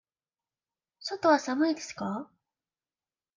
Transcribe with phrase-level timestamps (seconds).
[0.99, 2.27] 外は寒いですか。